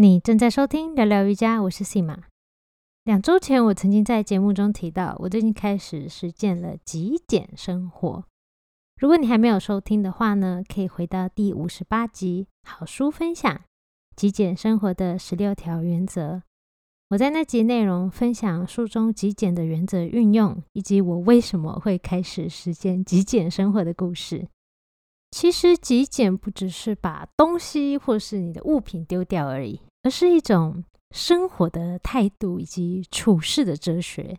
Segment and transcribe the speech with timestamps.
[0.00, 2.16] 你正在收听聊聊瑜伽，我是 Sima。
[3.04, 8.24] 两周前，我曾经在节目中提到，我最近开始实践了极简生活。
[8.98, 13.60] 如果你还没有收听的话呢，可以回到第五十八集《好书分享：
[14.16, 16.36] 极简生活的十六条原则》。
[17.10, 24.48] 我在那集内容分享书中极简的原则运用，以及我为什么会开始实践极简生活的故事。
[25.30, 34.38] 其实，极简不只是把东西或是你的物品丢掉而已，而是一种生活的态度以及处事的哲学。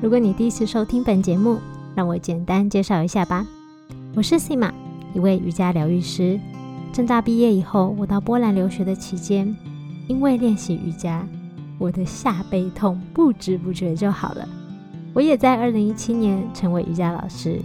[0.00, 1.58] 如果你第一次收听本节目，
[1.96, 3.44] 让我简单介绍一下吧。
[4.14, 4.70] 我是 Sima，
[5.12, 6.38] 一位瑜伽疗愈师。
[6.92, 9.52] 正大毕业以后，我到波兰留学的期间，
[10.06, 11.26] 因为练习瑜伽，
[11.76, 14.48] 我的下背痛不知不觉就好了。
[15.14, 17.60] 我也在二零一七年成为瑜伽老师。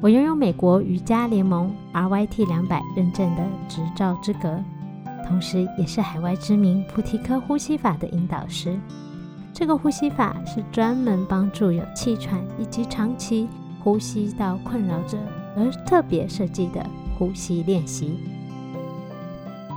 [0.00, 4.60] 我拥有美国瑜伽联盟 RYT 两百认证的执照资格，
[5.30, 8.76] 同时也是海外知名菩提科呼吸法的引导师。
[9.54, 15.16] 这个呼吸法是专门帮助有气喘以及长期呼吸道困扰者
[15.56, 16.84] 而特别设计的
[17.16, 18.18] 呼吸练习。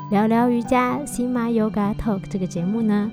[0.10, 3.12] 聊聊瑜伽 Sima Yoga Talk 这个节目呢，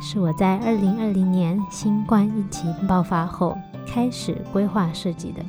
[0.00, 5.42] 是我在二零二零年新冠疫情爆发后开始规划设计的。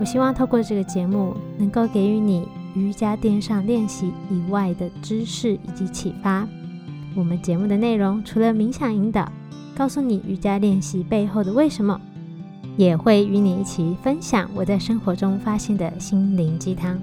[0.00, 6.46] 我希望透过这个节目，能够给予你瑜伽垫上练习以外的知识以及启发。
[7.14, 9.30] 我们节目的内容除了冥想引导。
[9.72, 11.98] 告诉你瑜伽练习背后的为什么，
[12.76, 17.00] 也会与你一起分享我在生活中发现的心灵鸡汤。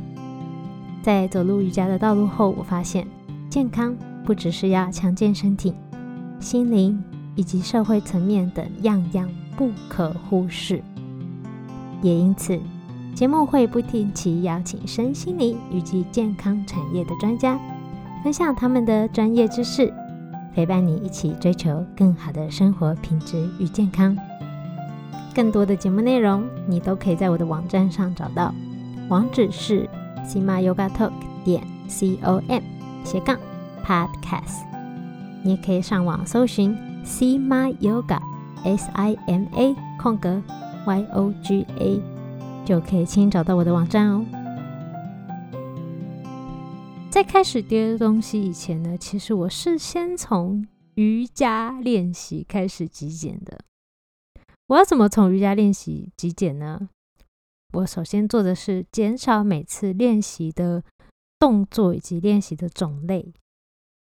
[1.01, 3.07] 在走入瑜伽的道路后，我发现
[3.49, 5.73] 健康不只是要强健身体，
[6.39, 7.03] 心灵
[7.35, 10.83] 以及社会层面等样样不可忽视。
[12.03, 12.59] 也因此，
[13.17, 17.57] 节目会不定期邀请身心灵以及健康产业的专家，
[18.23, 19.91] 分享他们的专业知识。
[20.53, 24.15] 陪伴你一起追求更好的生活品质与健康。
[25.33, 28.53] 更多的节目内容，你都可以在我的网站上找到，
[29.09, 29.89] 网址是
[30.23, 31.11] sima yoga talk
[31.43, 32.61] 点 c o m
[33.03, 33.35] 斜杠
[33.83, 34.61] podcast。
[35.41, 38.19] 你也可以上网搜寻 sima yoga
[38.63, 40.39] s i m a 空格
[40.85, 41.99] y o g a，
[42.67, 44.25] 就可以轻易找到我的网站哦。
[47.09, 53.57] 在开始丢东西以前呢，其实我是先从瑜伽练习开始极简的。
[54.67, 56.89] 我要怎么从瑜伽练习极简呢？
[57.71, 60.83] 我首先做的是减少每次练习的
[61.39, 63.33] 动作以及练习的种类。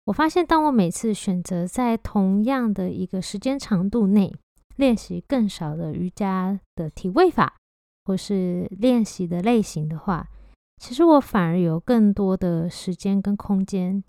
[0.05, 4.33] 我发现，当我每次选择在同样的一个时间长度内
[4.77, 7.57] 练习更少的瑜伽的体位法，
[8.05, 10.29] 或是练习的类型的话，
[10.77, 14.05] 其实我反而有更多的时间跟空间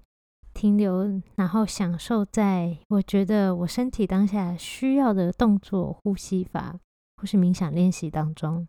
[0.54, 6.78] 停留，然后享受在我觉得我身体当下需要的动作、呼吸法
[7.18, 8.68] 或是冥想练习当中。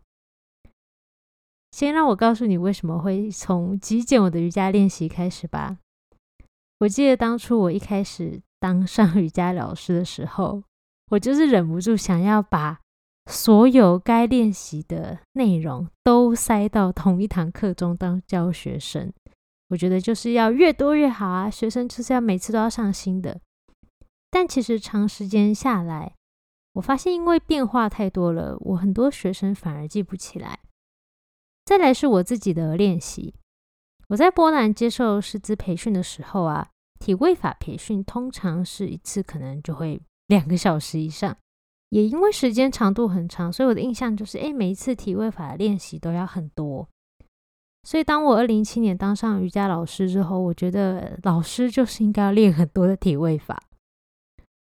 [1.71, 5.77] 先让我告诉你为什么会从极简我的瑜伽练习开始吧。
[6.79, 10.63] 我记得当初我一开始当上瑜伽老师的时候，
[11.11, 12.79] 我就是忍不住想要把。
[13.27, 19.11] 所有该练习的内容都塞到同一堂课中当教学生，
[19.67, 21.49] 我觉得就是要越多越好啊！
[21.49, 23.41] 学生就是要每次都要上新的。
[24.31, 26.15] 但其实长时间下来，
[26.73, 30.59] 我发现因为变化太多了，我很多学生反而记不起来。
[31.65, 33.35] 再来是我自己的练习，
[34.07, 41.37] 我在波兰接受师资培训的时候啊，体位法培训通常是一次可能就会两个小时以上。
[41.89, 46.87] 也因为时间长度很长，所以我的印象就是，哎，每一次体位法的练习都要很多。
[47.83, 53.63] 所以当我二零一七年当上瑜伽老师之后，我觉得老师就是应该要练很多的体位法。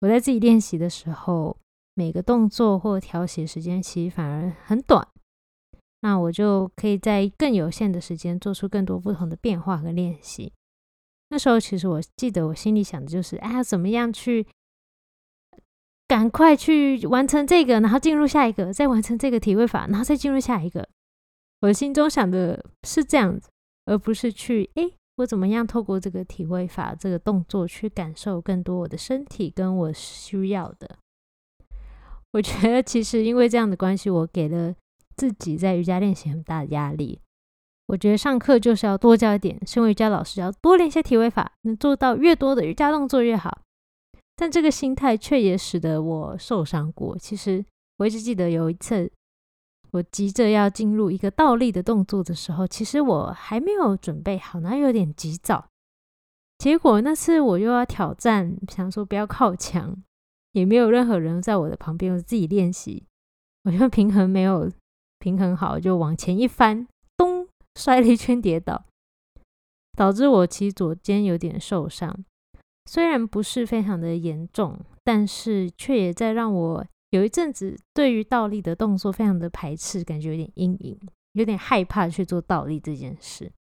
[0.01, 1.57] 我在自己练习的时候，
[1.95, 5.09] 每个动作或调息时间其实反而很短，
[6.03, 10.53] 那我就可以在更有限的时间做出更多不同的变化和练习。
[11.31, 14.47] 那时候其实我记得我心里想的就是，哎，怎么样去。
[16.09, 20.89] 赶快去完成这个，然后进入下一个，再完成这个体位法，然后再进入下一个。
[21.63, 23.49] 我心中想的是这样子，
[23.87, 30.97] 而不是去诶，我怎么样透过这个体位法这个动作去感受更多我的身体跟我需要的。
[32.33, 34.75] 我觉得其实因为这样的关系，我给了
[35.17, 37.21] 自己在瑜伽练习很大的压力。
[37.87, 43.63] 我觉得上课就是要多教一点，身为瑜伽老师要多练一些体位法，能做到越多的瑜伽动作越好。
[44.37, 47.17] 但这个心态却也使得我受伤过。
[47.19, 47.65] 其实
[47.97, 49.11] 我一直记得有一次，
[49.93, 55.69] 我急着要进入一个倒立的动作的时候，其实我还没有准备好，然后有点急躁。
[56.59, 59.97] 结果那次我又要挑战，想说不要靠墙，
[60.53, 63.05] 也没有任何人在我的旁边，我自己练习。
[63.65, 64.71] 我就平衡没有
[65.19, 66.87] 平衡好，就往前一翻，
[67.17, 68.85] 咚，摔了一圈跌倒，
[69.97, 72.25] 导致我其左肩有点受伤。
[72.87, 80.99] 虽然不是非常的严重，但是却也在让我有一阵子对于倒立的动作非常的排斥，感觉有点阴影，
[81.33, 83.53] 有点害怕去做倒立这件事。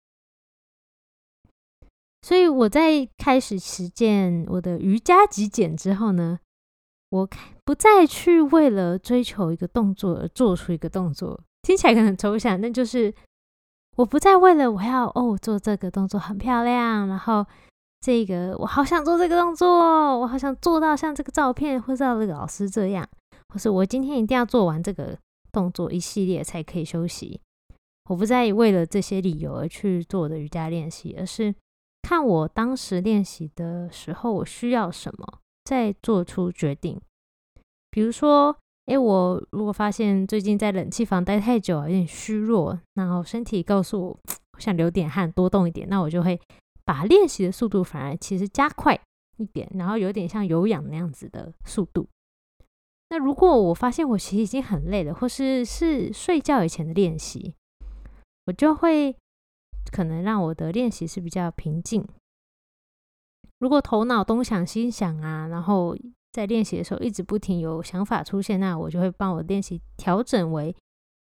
[2.23, 6.39] 所以我在开始实践我的瑜伽极简之后呢，
[7.11, 7.29] 我
[7.65, 13.15] 不再去为了追求一个动作而做出一个动作，听起来可能抽象，但就是
[13.97, 17.47] 我不再为了我要哦做这个动作很漂亮，然后
[18.05, 19.67] 这个我好想做这个动作，
[20.21, 23.09] 我好想做到像这个照片或者那个老师这样，
[23.49, 25.17] 或是我今天一定要做完这个
[25.51, 27.41] 动作一系列才可以休息。
[28.11, 31.55] 我不再为了这些理由而去做我的瑜伽练习，而是。
[32.03, 37.01] 看我当时练习的时候，我需要什么，再做出决定。
[37.91, 38.55] 比如说，
[38.85, 44.19] 诶，我如果发现最近在冷气房待太久，有点虚弱，然后身体告诉我
[44.53, 46.39] 我想流点汗，多动一点，那我就会
[46.85, 48.99] 把练习的速度反而其实加快
[49.37, 52.09] 一点，然后有点像有氧那样子的速度。
[53.11, 57.55] 那如果我发现我其实已经很累了，或是是睡觉以前的练习，
[58.47, 59.17] 我就会。
[59.93, 62.05] 可能让我的练习是比较平静。
[63.59, 65.95] 如果头脑东想西想啊，然后
[66.33, 70.75] 在练习的时候一直不停有想法出现，那我就会帮我练习调整为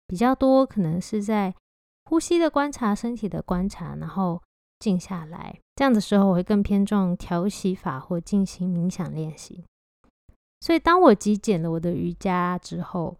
[0.07, 1.53] 比较多，可能是在
[2.05, 4.41] 呼吸的观察、身体的观察，然后
[4.83, 5.61] 静下来。
[5.77, 9.63] 这样的时候，我会更偏重调息法或进行冥想练习。
[10.61, 13.17] 所以，当我极简了我的瑜伽之后，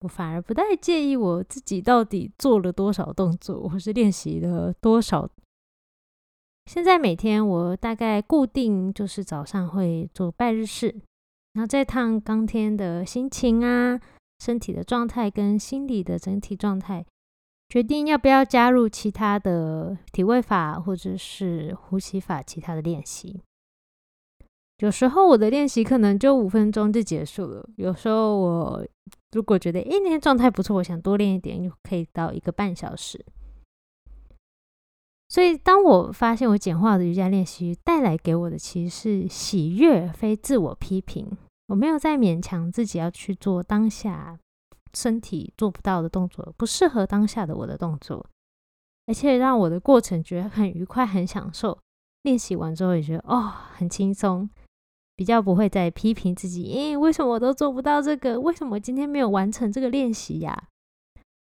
[0.00, 5.28] 我反而不太介意我自己到底做了多少动作，或是练习了多少。
[6.66, 10.88] 现在每天我大概固定就是早上会做拜日式，
[11.52, 14.00] 然后再看当天的心情啊、
[14.38, 17.04] 身体的状态跟心理的整体状态，
[17.68, 23.42] 决定要不要加入其他的体位法或者是呼吸法其他的练习。
[24.78, 28.86] 有时候我的练习可能就五分钟就结束了，有时候我。
[29.32, 33.22] 如果觉得哎那天状态不错，我想多练一点，就可以到一个半小时。
[35.28, 41.36] 所以当我发现我简化的瑜伽练习带来给我的其实是喜悦，非自我批评。
[41.66, 44.38] 我没有再勉强自己要去做当下
[44.94, 48.24] 身体做不到的动作，不适合当下的我的动作，
[49.06, 51.78] 而且让我的过程觉得很愉快、很享受。
[52.22, 54.48] 练习完之后也觉得哦很轻松。
[55.16, 58.40] 比较不会再批评自己，诶，为什么我都做不到这个？
[58.40, 60.68] 为什么今天没有完成这个练习呀？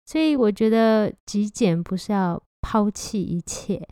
[0.06, 3.84] 所以我觉得极简不是要抛弃一切，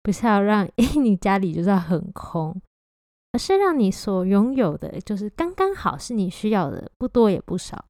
[0.00, 2.62] 不是要让诶你家里就是很空，
[3.32, 7.84] 而是让你所拥有的就是刚刚好是你需要的，不多也不少。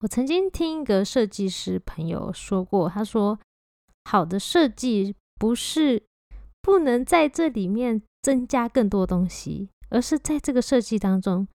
[0.00, 3.38] 我曾经听一个设计师朋友说过，他说
[4.04, 6.02] ：“好的设计不是
[6.60, 11.46] 不能在这里面。”增加更多东西，而是在这个设计当中，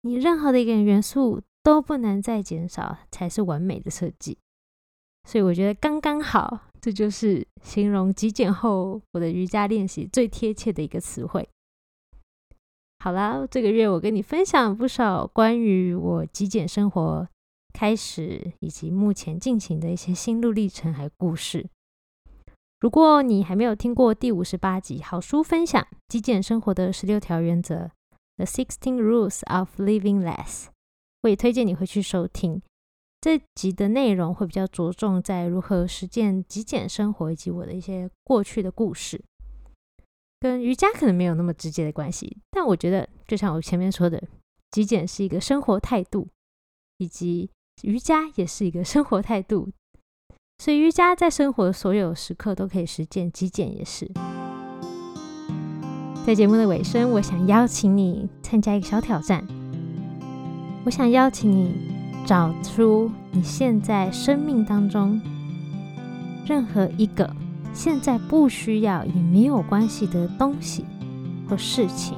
[0.00, 4.36] 你任何的一个元素都不能再减少，才是完美的设计。
[5.28, 11.48] 所以我觉得刚刚好，这就是形容极简后我的瑜伽练习最贴切的一个词汇。
[12.98, 17.28] 好啦，这个月我跟你分享不少关于我极简生活
[17.78, 21.64] 开始以及目前进行的一些心路历程还有故事。
[22.80, 27.76] 如果你还没有听过第五十八集好书分享《极简生活的十六条原则》
[28.36, 30.66] （The Sixteen Rules of Living Less），
[31.22, 32.60] 我也推荐你回去收听。
[33.20, 39.22] 这集的内容会比较着重在如何实践极简生活，以及我的一些过去的故事，
[40.40, 42.38] 跟瑜伽可能没有那么直接的关系。
[42.50, 44.20] 但我觉得，就像我前面说的，
[44.72, 46.26] 极简是一个生活态度，
[46.96, 47.48] 以及
[47.82, 49.68] 瑜伽也是一个生活态度。
[50.58, 54.10] 所以瑜伽在生活的所有时刻都可以实践，极简也是。
[56.26, 59.46] 在节目的尾声，我想邀请你参加一个小挑战。
[60.84, 61.74] 我想邀请你
[62.26, 65.20] 找出你现在生命当中
[66.46, 67.30] 任何一个
[67.72, 70.84] 现在不需要也没有关系的东西
[71.48, 72.16] 或事情。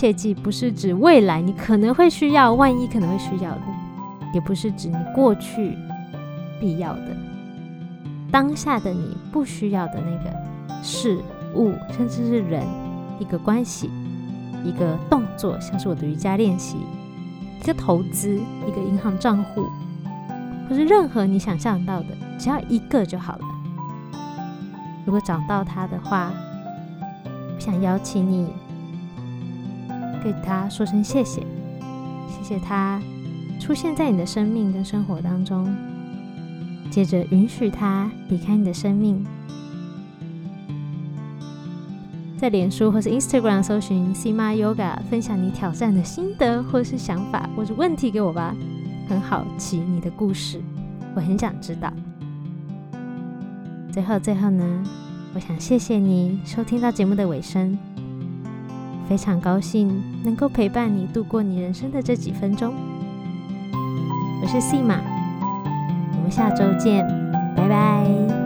[0.00, 3.62] 切记，不是指未来你可能会需要，万一可能会需要的，
[4.32, 5.76] 也不是指你过去。
[6.58, 7.16] 必要的
[8.30, 11.18] 当下的你不需要的那个事
[11.54, 12.62] 物，甚至是人，
[13.18, 13.90] 一个关系，
[14.64, 16.76] 一个动作，像是我的瑜伽练习，
[17.62, 18.38] 一个投资，
[18.68, 19.66] 一个银行账户，
[20.68, 23.44] 或是任何你想象到的，只要一个就好了。
[25.04, 26.30] 如果找到他的话，
[27.24, 28.48] 我想邀请你
[30.22, 31.40] 对他说声谢谢，
[32.28, 33.00] 谢谢他
[33.58, 35.74] 出现在你的生命跟生活当中，
[36.90, 39.24] 接着允许他离开你的生命。
[42.38, 48.56] 在脸书或是 Instagram 搜寻 Sima Yoga，分享你挑战的心得或是想法或是问题给我吧，
[49.06, 50.58] 很好奇你的故事，
[51.14, 51.92] 我很想知道。
[53.92, 54.84] 最后，最后呢，
[55.34, 57.78] 我想谢谢你收听到节目的尾声，
[59.10, 62.72] 非常高兴能够陪伴你度过你人生的这几分钟。
[64.40, 65.00] 我是细马
[66.16, 67.04] 我们下周见，
[67.56, 68.39] 拜拜。